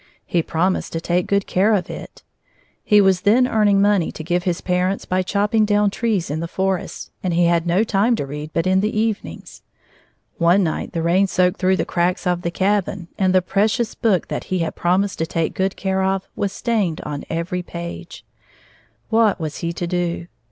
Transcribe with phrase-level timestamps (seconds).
[0.25, 2.23] He promised to take good care of it.
[2.83, 6.47] He was then earning money to give his parents by chopping down trees in the
[6.47, 9.61] forests, and he had no time to read but in the evenings.
[10.39, 14.27] One night the rain soaked through the cracks of the cabin, and the precious book
[14.29, 18.25] that he had promised to take good care of was stained on every page.
[19.09, 20.25] What was he to do?